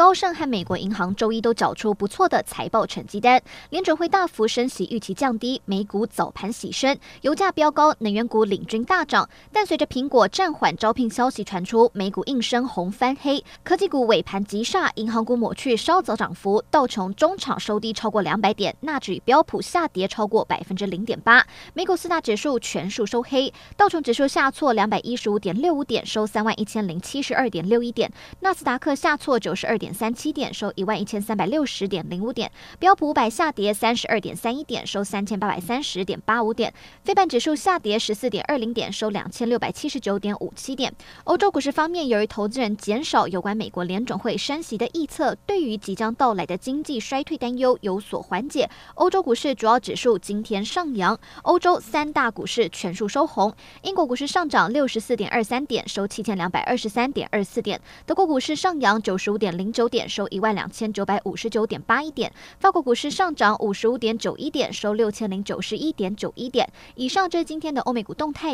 [0.00, 9.28] 高盛和美国银行周一都缴出不错的财报成绩单，联准会大幅升息预期降低，美股早盘喜升，油价飙高，能源股领军大涨。
[9.52, 21.46] 但随着苹果暂缓招聘消息传出，美股应声红翻黑，科技股尾盘急杀，银行股抹去稍早涨幅，道琼中场收低超过两百点，纳指与标普下跌超过百分之零点八。
[21.74, 29.89] 美股四大指数全数收黑，道琼指数下挫两百一十五点六五点，收三万一千零七十二点六一点，纳斯达克下挫九十二点。
[29.92, 36.72] 三七点收一万一千三百六十点零五点，标普五百下跌三十二点三一点，收三千八百三十点八五点，
[37.04, 40.94] 非半指数下跌十四点二零点，收两千六百七十九点五七点。
[41.24, 48.70] 欧洲股市方面，由于投资人减少有关美国联准会升息的预测，对于即将到来的经济衰退担忧有所缓解。
[48.94, 53.52] 欧洲股市主要指数今天上扬，欧洲三大股市全数收红。
[53.82, 57.80] 英国股市上涨六十四点二三点，收七千两百二十三点二四点。
[58.06, 59.79] 德国股市上扬九十五点零九。
[59.80, 66.70] 九点收一万两千九百五十九点八一点，法国股市上涨五十五点九一点，收六千零九十一点九一点。
[66.96, 68.48] 以上，这是今天的欧美股动态。